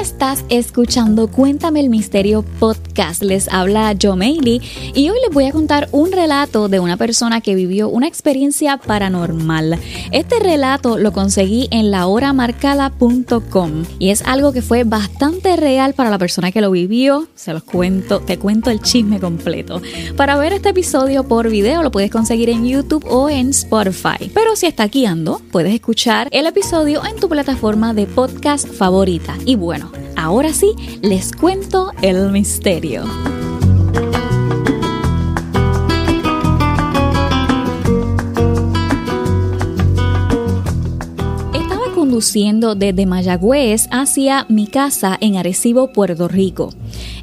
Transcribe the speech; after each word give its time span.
Estás 0.00 0.44
escuchando 0.48 1.28
Cuéntame 1.28 1.80
el 1.80 1.90
Misterio 1.90 2.42
Podcast. 2.42 3.22
Les 3.22 3.48
habla 3.48 3.94
Joe 4.00 4.16
Mailey 4.16 4.62
y 4.94 5.10
hoy 5.10 5.18
les 5.22 5.34
voy 5.34 5.44
a 5.44 5.52
contar 5.52 5.90
un 5.92 6.10
relato 6.10 6.70
de 6.70 6.80
una 6.80 6.96
persona 6.96 7.42
que 7.42 7.54
vivió 7.54 7.90
una 7.90 8.08
experiencia 8.08 8.78
paranormal. 8.78 9.78
Este 10.10 10.38
relato 10.38 10.96
lo 10.96 11.12
conseguí 11.12 11.68
en 11.70 11.90
lahoramarcada.com 11.90 13.84
y 13.98 14.08
es 14.08 14.22
algo 14.22 14.54
que 14.54 14.62
fue 14.62 14.84
bastante 14.84 15.56
real 15.56 15.92
para 15.92 16.08
la 16.08 16.16
persona 16.16 16.50
que 16.50 16.62
lo 16.62 16.70
vivió. 16.70 17.28
Se 17.34 17.52
los 17.52 17.62
cuento, 17.62 18.20
te 18.20 18.38
cuento 18.38 18.70
el 18.70 18.80
chisme 18.80 19.20
completo. 19.20 19.82
Para 20.16 20.38
ver 20.38 20.54
este 20.54 20.70
episodio 20.70 21.24
por 21.24 21.50
video 21.50 21.82
lo 21.82 21.90
puedes 21.90 22.10
conseguir 22.10 22.48
en 22.48 22.64
YouTube 22.64 23.04
o 23.06 23.28
en 23.28 23.50
Spotify. 23.50 24.30
Pero 24.32 24.56
si 24.56 24.64
está 24.64 24.86
guiando, 24.86 25.42
puedes 25.52 25.74
escuchar 25.74 26.28
el 26.30 26.46
episodio 26.46 27.04
en 27.04 27.16
tu 27.16 27.28
plataforma 27.28 27.92
de 27.92 28.06
podcast 28.06 28.66
favorita. 28.66 29.36
Y 29.44 29.56
bueno, 29.56 29.89
ahora 30.20 30.52
sí, 30.52 30.74
les 31.00 31.32
cuento 31.32 31.92
el 32.02 32.30
misterio. 32.30 33.04
Estaba 41.54 41.94
conduciendo 41.94 42.74
desde 42.74 43.06
Mayagüez 43.06 43.88
hacia 43.90 44.44
mi 44.50 44.66
casa 44.66 45.16
en 45.22 45.36
Arecibo, 45.36 45.90
Puerto 45.92 46.28
Rico. 46.28 46.70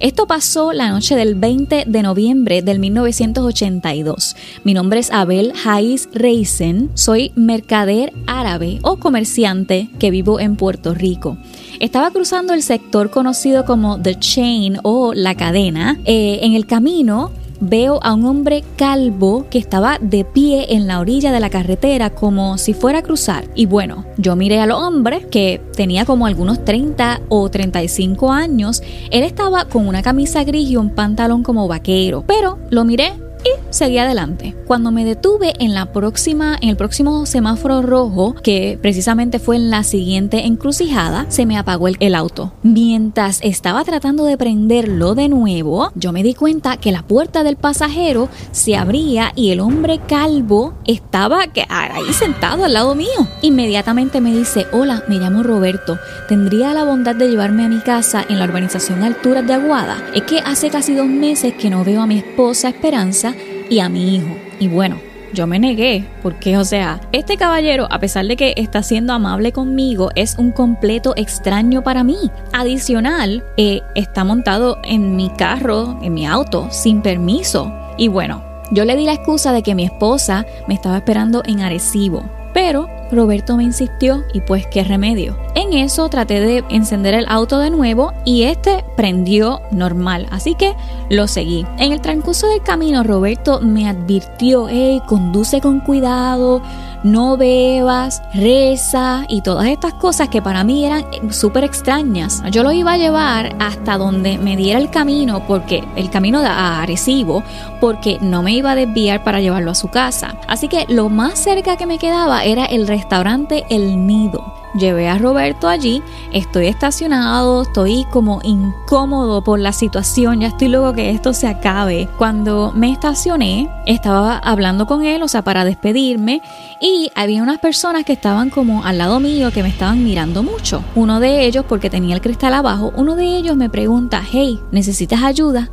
Esto 0.00 0.26
pasó 0.26 0.72
la 0.72 0.88
noche 0.90 1.16
del 1.16 1.34
20 1.34 1.84
de 1.86 2.02
noviembre 2.02 2.62
del 2.62 2.78
1982. 2.78 4.36
Mi 4.64 4.72
nombre 4.72 5.00
es 5.00 5.10
Abel 5.10 5.52
Haiz 5.64 6.08
Reisen, 6.14 6.90
soy 6.94 7.32
mercader 7.34 8.14
árabe 8.26 8.78
o 8.82 8.96
comerciante 8.96 9.90
que 9.98 10.10
vivo 10.10 10.40
en 10.40 10.56
Puerto 10.56 10.94
Rico. 10.94 11.36
Estaba 11.80 12.10
cruzando 12.10 12.54
el 12.54 12.62
sector 12.62 13.10
conocido 13.10 13.64
como 13.64 14.00
The 14.00 14.18
Chain 14.18 14.78
o 14.82 15.12
la 15.12 15.34
cadena. 15.34 15.98
Eh, 16.04 16.40
en 16.42 16.54
el 16.54 16.66
camino 16.66 17.32
veo 17.60 17.98
a 18.02 18.14
un 18.14 18.24
hombre 18.24 18.64
calvo 18.76 19.46
que 19.50 19.58
estaba 19.58 19.98
de 20.00 20.24
pie 20.24 20.74
en 20.74 20.86
la 20.86 21.00
orilla 21.00 21.32
de 21.32 21.40
la 21.40 21.50
carretera 21.50 22.10
como 22.10 22.58
si 22.58 22.72
fuera 22.74 23.00
a 23.00 23.02
cruzar. 23.02 23.44
Y 23.54 23.66
bueno, 23.66 24.04
yo 24.16 24.36
miré 24.36 24.60
al 24.60 24.70
hombre 24.70 25.26
que 25.30 25.60
tenía 25.74 26.04
como 26.04 26.26
algunos 26.26 26.64
30 26.64 27.22
o 27.28 27.50
35 27.50 28.32
años. 28.32 28.82
Él 29.10 29.22
estaba 29.22 29.66
con 29.66 29.86
una 29.86 30.02
camisa 30.02 30.44
gris 30.44 30.70
y 30.70 30.76
un 30.76 30.90
pantalón 30.90 31.42
como 31.42 31.68
vaquero, 31.68 32.24
pero 32.26 32.58
lo 32.70 32.84
miré 32.84 33.12
y 33.46 33.60
seguí 33.70 33.98
adelante. 33.98 34.54
Cuando 34.66 34.90
me 34.90 35.04
detuve 35.04 35.54
en 35.58 35.74
la 35.74 35.92
próxima, 35.92 36.56
en 36.60 36.70
el 36.70 36.76
próximo 36.76 37.26
semáforo 37.26 37.82
rojo, 37.82 38.34
que 38.42 38.78
precisamente 38.80 39.38
fue 39.38 39.56
en 39.56 39.70
la 39.70 39.82
siguiente 39.82 40.46
encrucijada, 40.46 41.26
se 41.28 41.46
me 41.46 41.56
apagó 41.56 41.88
el, 41.88 41.96
el, 42.00 42.14
auto. 42.14 42.52
Mientras 42.62 43.40
estaba 43.42 43.84
tratando 43.84 44.24
de 44.24 44.36
prenderlo 44.36 45.14
de 45.14 45.28
nuevo, 45.28 45.90
yo 45.94 46.12
me 46.12 46.22
di 46.22 46.34
cuenta 46.34 46.76
que 46.76 46.92
la 46.92 47.02
puerta 47.02 47.44
del 47.44 47.56
pasajero 47.56 48.28
se 48.50 48.76
abría 48.76 49.32
y 49.36 49.50
el 49.50 49.60
hombre 49.60 50.00
calvo 50.06 50.74
estaba 50.86 51.44
ahí 51.68 52.12
sentado 52.12 52.64
al 52.64 52.72
lado 52.72 52.94
mío. 52.94 53.28
Inmediatamente 53.42 54.20
me 54.20 54.32
dice, 54.32 54.66
hola, 54.72 55.04
me 55.08 55.18
llamo 55.18 55.42
Roberto, 55.42 55.98
¿tendría 56.28 56.74
la 56.74 56.84
bondad 56.84 57.14
de 57.14 57.28
llevarme 57.28 57.64
a 57.64 57.68
mi 57.68 57.80
casa 57.80 58.24
en 58.28 58.38
la 58.38 58.46
urbanización 58.46 59.02
Alturas 59.02 59.46
de 59.46 59.54
Aguada? 59.54 60.02
Es 60.14 60.22
que 60.22 60.40
hace 60.40 60.70
casi 60.70 60.94
dos 60.94 61.06
meses 61.06 61.54
que 61.54 61.70
no 61.70 61.84
veo 61.84 62.02
a 62.02 62.06
mi 62.06 62.18
esposa 62.18 62.68
Esperanza 62.68 63.34
y 63.68 63.80
a 63.80 63.88
mi 63.88 64.16
hijo. 64.16 64.36
Y 64.58 64.68
bueno, 64.68 64.96
yo 65.32 65.46
me 65.46 65.58
negué, 65.58 66.08
porque 66.22 66.56
o 66.56 66.64
sea, 66.64 67.00
este 67.12 67.36
caballero, 67.36 67.86
a 67.90 67.98
pesar 67.98 68.26
de 68.26 68.36
que 68.36 68.54
está 68.56 68.82
siendo 68.82 69.12
amable 69.12 69.52
conmigo, 69.52 70.10
es 70.14 70.36
un 70.38 70.50
completo 70.50 71.12
extraño 71.16 71.82
para 71.82 72.04
mí. 72.04 72.30
Adicional, 72.52 73.44
eh, 73.56 73.82
está 73.94 74.24
montado 74.24 74.78
en 74.82 75.16
mi 75.16 75.28
carro, 75.30 75.98
en 76.02 76.14
mi 76.14 76.26
auto, 76.26 76.68
sin 76.70 77.02
permiso. 77.02 77.72
Y 77.98 78.08
bueno, 78.08 78.42
yo 78.70 78.84
le 78.84 78.96
di 78.96 79.04
la 79.04 79.12
excusa 79.12 79.52
de 79.52 79.62
que 79.62 79.74
mi 79.74 79.84
esposa 79.84 80.46
me 80.66 80.74
estaba 80.74 80.96
esperando 80.96 81.42
en 81.44 81.60
Arecibo. 81.60 82.24
Pero 82.52 82.88
Roberto 83.10 83.56
me 83.56 83.64
insistió 83.64 84.24
y 84.32 84.40
pues 84.40 84.66
qué 84.66 84.84
remedio. 84.84 85.38
En 85.54 85.72
eso 85.72 86.08
traté 86.08 86.40
de 86.40 86.64
encender 86.70 87.14
el 87.14 87.26
auto 87.28 87.58
de 87.58 87.70
nuevo 87.70 88.12
y 88.24 88.44
este 88.44 88.84
prendió 88.96 89.60
normal, 89.70 90.26
así 90.30 90.54
que 90.54 90.74
lo 91.10 91.26
seguí. 91.26 91.66
En 91.78 91.92
el 91.92 92.00
transcurso 92.00 92.48
del 92.48 92.62
camino 92.62 93.02
Roberto 93.02 93.60
me 93.60 93.88
advirtió, 93.88 94.68
hey, 94.68 95.00
conduce 95.06 95.60
con 95.60 95.80
cuidado, 95.80 96.62
no 97.02 97.36
bebas, 97.36 98.22
reza 98.34 99.24
y 99.28 99.42
todas 99.42 99.68
estas 99.68 99.94
cosas 99.94 100.28
que 100.28 100.42
para 100.42 100.64
mí 100.64 100.84
eran 100.84 101.04
súper 101.30 101.64
extrañas. 101.64 102.42
Yo 102.50 102.62
lo 102.62 102.72
iba 102.72 102.92
a 102.92 102.98
llevar 102.98 103.54
hasta 103.58 103.98
donde 103.98 104.38
me 104.38 104.56
diera 104.56 104.78
el 104.78 104.90
camino, 104.90 105.46
porque 105.46 105.84
el 105.96 106.10
camino 106.10 106.40
a 106.40 106.82
Arecibo, 106.82 107.42
porque 107.80 108.18
no 108.20 108.42
me 108.42 108.52
iba 108.52 108.72
a 108.72 108.76
desviar 108.76 109.24
para 109.24 109.40
llevarlo 109.40 109.70
a 109.70 109.74
su 109.74 109.88
casa. 109.88 110.36
Así 110.48 110.68
que 110.68 110.86
lo 110.88 111.08
más 111.08 111.38
cerca 111.38 111.76
que 111.76 111.86
me 111.86 111.98
quedaba 111.98 112.44
era 112.44 112.66
el 112.66 112.86
restaurante 112.86 113.64
El 113.68 114.06
Nido. 114.06 114.45
Llevé 114.78 115.08
a 115.08 115.16
Roberto 115.16 115.68
allí, 115.68 116.02
estoy 116.32 116.66
estacionado, 116.66 117.62
estoy 117.62 118.04
como 118.10 118.40
incómodo 118.42 119.42
por 119.42 119.58
la 119.58 119.72
situación, 119.72 120.40
ya 120.40 120.48
estoy 120.48 120.68
luego 120.68 120.92
que 120.92 121.10
esto 121.10 121.32
se 121.32 121.46
acabe. 121.48 122.08
Cuando 122.18 122.72
me 122.74 122.92
estacioné, 122.92 123.70
estaba 123.86 124.36
hablando 124.36 124.86
con 124.86 125.02
él, 125.02 125.22
o 125.22 125.28
sea, 125.28 125.42
para 125.42 125.64
despedirme, 125.64 126.42
y 126.78 127.10
había 127.14 127.42
unas 127.42 127.58
personas 127.58 128.04
que 128.04 128.12
estaban 128.12 128.50
como 128.50 128.84
al 128.84 128.98
lado 128.98 129.18
mío 129.18 129.50
que 129.50 129.62
me 129.62 129.70
estaban 129.70 130.04
mirando 130.04 130.42
mucho. 130.42 130.84
Uno 130.94 131.20
de 131.20 131.46
ellos, 131.46 131.64
porque 131.66 131.88
tenía 131.88 132.14
el 132.14 132.20
cristal 132.20 132.52
abajo, 132.52 132.92
uno 132.96 133.16
de 133.16 133.24
ellos 133.24 133.56
me 133.56 133.70
pregunta, 133.70 134.22
hey, 134.30 134.60
¿necesitas 134.72 135.22
ayuda? 135.22 135.70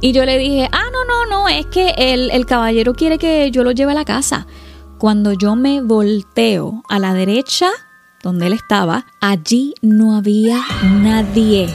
Y 0.00 0.12
yo 0.12 0.24
le 0.24 0.38
dije, 0.38 0.70
ah, 0.72 0.84
no, 0.90 1.04
no, 1.04 1.26
no, 1.28 1.48
es 1.48 1.66
que 1.66 1.90
el, 1.98 2.30
el 2.30 2.46
caballero 2.46 2.94
quiere 2.94 3.18
que 3.18 3.50
yo 3.50 3.62
lo 3.62 3.72
lleve 3.72 3.92
a 3.92 3.96
la 3.96 4.06
casa. 4.06 4.46
Cuando 4.96 5.32
yo 5.32 5.54
me 5.54 5.82
volteo 5.82 6.82
a 6.88 6.98
la 6.98 7.12
derecha, 7.12 7.68
donde 8.22 8.46
él 8.46 8.52
estaba, 8.52 9.06
allí 9.20 9.74
no 9.82 10.16
había 10.16 10.60
nadie. 10.82 11.68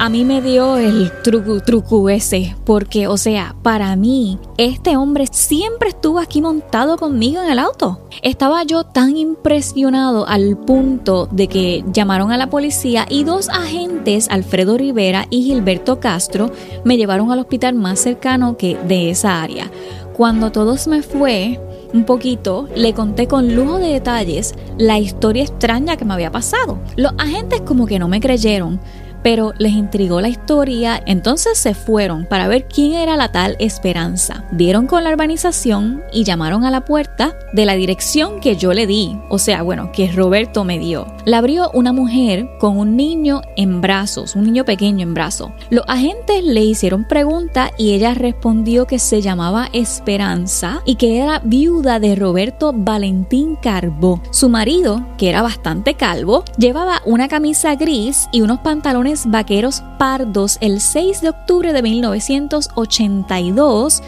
A 0.00 0.08
mí 0.10 0.24
me 0.24 0.40
dio 0.40 0.76
el 0.76 1.10
truco, 1.24 1.60
truco 1.60 2.08
ese, 2.08 2.54
porque, 2.64 3.08
o 3.08 3.16
sea, 3.16 3.56
para 3.64 3.96
mí, 3.96 4.38
este 4.56 4.96
hombre 4.96 5.26
siempre 5.28 5.88
estuvo 5.88 6.20
aquí 6.20 6.40
montado 6.40 6.96
conmigo 6.96 7.42
en 7.42 7.50
el 7.50 7.58
auto. 7.58 7.98
Estaba 8.22 8.62
yo 8.62 8.84
tan 8.84 9.16
impresionado 9.16 10.24
al 10.28 10.56
punto 10.56 11.28
de 11.32 11.48
que 11.48 11.84
llamaron 11.92 12.30
a 12.30 12.36
la 12.36 12.48
policía 12.48 13.06
y 13.10 13.24
dos 13.24 13.48
agentes, 13.48 14.28
Alfredo 14.30 14.78
Rivera 14.78 15.26
y 15.30 15.42
Gilberto 15.42 15.98
Castro, 15.98 16.52
me 16.84 16.96
llevaron 16.96 17.32
al 17.32 17.40
hospital 17.40 17.74
más 17.74 17.98
cercano 17.98 18.56
que 18.56 18.78
de 18.86 19.10
esa 19.10 19.42
área. 19.42 19.68
Cuando 20.16 20.52
todo 20.52 20.76
me 20.86 21.02
fue, 21.02 21.60
un 21.92 22.04
poquito, 22.04 22.68
le 22.74 22.92
conté 22.92 23.26
con 23.26 23.54
lujo 23.54 23.78
de 23.78 23.88
detalles 23.88 24.54
la 24.76 24.98
historia 24.98 25.42
extraña 25.42 25.96
que 25.96 26.04
me 26.04 26.14
había 26.14 26.30
pasado. 26.30 26.78
Los 26.96 27.12
agentes 27.18 27.62
como 27.62 27.86
que 27.86 27.98
no 27.98 28.08
me 28.08 28.20
creyeron, 28.20 28.80
pero 29.22 29.52
les 29.58 29.72
intrigó 29.72 30.20
la 30.20 30.28
historia, 30.28 31.02
entonces 31.06 31.58
se 31.58 31.74
fueron 31.74 32.24
para 32.26 32.48
ver 32.48 32.66
quién 32.66 32.94
era 32.94 33.16
la 33.16 33.32
tal 33.32 33.56
Esperanza. 33.58 34.44
Dieron 34.52 34.86
con 34.86 35.04
la 35.04 35.10
urbanización 35.10 36.02
y 36.12 36.24
llamaron 36.24 36.64
a 36.64 36.70
la 36.70 36.84
puerta 36.84 37.36
de 37.52 37.66
la 37.66 37.74
dirección 37.74 38.40
que 38.40 38.56
yo 38.56 38.72
le 38.72 38.86
di, 38.86 39.18
o 39.28 39.38
sea, 39.38 39.62
bueno, 39.62 39.90
que 39.92 40.10
Roberto 40.12 40.64
me 40.64 40.78
dio. 40.78 41.06
La 41.24 41.38
abrió 41.38 41.70
una 41.74 41.92
mujer 41.92 42.48
con 42.58 42.78
un 42.78 42.96
niño 42.96 43.42
en 43.56 43.80
brazos, 43.80 44.36
un 44.36 44.44
niño 44.44 44.64
pequeño 44.64 45.02
en 45.02 45.14
brazos. 45.14 45.50
Los 45.70 45.84
agentes 45.88 46.44
le 46.44 46.64
hicieron 46.64 47.06
pregunta 47.06 47.70
y 47.76 47.92
ella 47.92 48.14
respondió 48.14 48.86
que 48.86 48.98
se 48.98 49.20
llamaba 49.20 49.68
Esperanza 49.72 50.82
y 50.84 50.96
que 50.96 51.18
era 51.18 51.40
viuda 51.44 52.00
de 52.00 52.14
Roberto 52.16 52.72
Valentín 52.74 53.56
Carbó. 53.56 54.22
Su 54.30 54.48
marido, 54.48 55.06
que 55.16 55.28
era 55.28 55.42
bastante 55.42 55.94
calvo, 55.94 56.44
llevaba 56.56 57.02
una 57.04 57.28
camisa 57.28 57.74
gris 57.74 58.28
y 58.32 58.40
unos 58.40 58.60
pantalones 58.60 59.17
vaqueros 59.26 59.82
pardos 59.98 60.58
el 60.60 60.80
6 60.80 61.20
de 61.20 61.30
octubre 61.30 61.72
de 61.72 61.82
1982, 61.82 64.02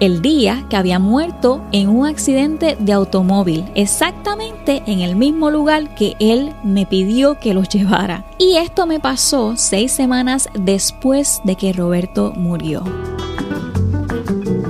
el 0.00 0.22
día 0.22 0.66
que 0.68 0.76
había 0.76 0.98
muerto 0.98 1.62
en 1.72 1.88
un 1.88 2.06
accidente 2.06 2.76
de 2.78 2.92
automóvil, 2.92 3.64
exactamente 3.74 4.82
en 4.86 5.00
el 5.00 5.16
mismo 5.16 5.50
lugar 5.50 5.94
que 5.94 6.16
él 6.18 6.52
me 6.62 6.84
pidió 6.86 7.40
que 7.40 7.54
los 7.54 7.68
llevara. 7.70 8.24
Y 8.38 8.56
esto 8.56 8.86
me 8.86 9.00
pasó 9.00 9.54
seis 9.56 9.92
semanas 9.92 10.50
después 10.54 11.40
de 11.44 11.56
que 11.56 11.72
Roberto 11.72 12.34
murió. 12.36 12.84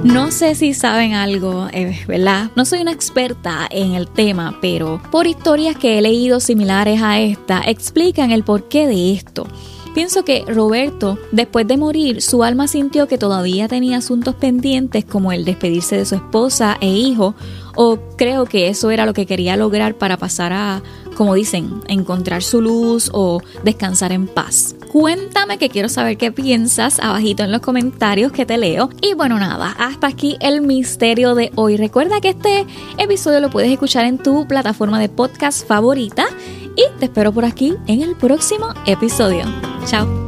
No 0.06 0.30
sé 0.30 0.54
si 0.54 0.72
saben 0.72 1.14
algo, 1.14 1.66
eh, 1.72 1.98
¿verdad? 2.06 2.52
No 2.54 2.64
soy 2.64 2.80
una 2.80 2.92
experta 2.92 3.66
en 3.68 3.94
el 3.94 4.06
tema, 4.06 4.56
pero 4.62 5.02
por 5.10 5.26
historias 5.26 5.76
que 5.76 5.98
he 5.98 6.00
leído 6.00 6.38
similares 6.38 7.02
a 7.02 7.18
esta, 7.18 7.60
explican 7.66 8.30
el 8.30 8.44
porqué 8.44 8.86
de 8.86 9.12
esto. 9.12 9.48
Pienso 9.94 10.24
que 10.24 10.44
Roberto, 10.46 11.18
después 11.32 11.66
de 11.66 11.76
morir, 11.76 12.22
su 12.22 12.44
alma 12.44 12.68
sintió 12.68 13.08
que 13.08 13.18
todavía 13.18 13.66
tenía 13.66 13.96
asuntos 13.96 14.36
pendientes 14.36 15.04
como 15.04 15.32
el 15.32 15.44
despedirse 15.44 15.96
de 15.96 16.06
su 16.06 16.14
esposa 16.14 16.78
e 16.80 16.88
hijo, 16.88 17.34
o 17.74 17.98
creo 18.16 18.44
que 18.44 18.68
eso 18.68 18.92
era 18.92 19.06
lo 19.06 19.12
que 19.12 19.26
quería 19.26 19.56
lograr 19.56 19.96
para 19.96 20.16
pasar 20.18 20.52
a 20.52 20.82
como 21.16 21.34
dicen, 21.34 21.80
encontrar 21.88 22.42
su 22.42 22.60
luz 22.60 23.10
o 23.12 23.40
descansar 23.64 24.12
en 24.12 24.26
paz. 24.26 24.76
Cuéntame 24.92 25.58
que 25.58 25.68
quiero 25.68 25.88
saber 25.88 26.16
qué 26.16 26.30
piensas 26.30 27.00
abajito 27.00 27.42
en 27.42 27.52
los 27.52 27.60
comentarios 27.60 28.32
que 28.32 28.46
te 28.46 28.58
leo. 28.58 28.90
Y 29.00 29.14
bueno, 29.14 29.38
nada, 29.38 29.74
hasta 29.78 30.06
aquí 30.06 30.36
el 30.40 30.60
misterio 30.60 31.34
de 31.34 31.50
hoy. 31.56 31.76
Recuerda 31.76 32.20
que 32.20 32.30
este 32.30 32.66
episodio 32.98 33.40
lo 33.40 33.50
puedes 33.50 33.70
escuchar 33.70 34.04
en 34.04 34.18
tu 34.18 34.46
plataforma 34.46 35.00
de 35.00 35.08
podcast 35.08 35.66
favorita 35.66 36.26
y 36.76 36.84
te 36.98 37.06
espero 37.06 37.32
por 37.32 37.44
aquí 37.44 37.74
en 37.86 38.02
el 38.02 38.14
próximo 38.16 38.74
episodio. 38.86 39.44
Chao. 39.86 40.25